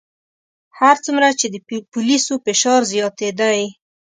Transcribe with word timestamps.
هر 0.79 0.95
څومره 1.05 1.27
چې 1.39 1.45
د 1.49 1.55
پولیسو 1.93 2.33
فشار 2.45 2.81
زیاتېدی. 2.93 3.61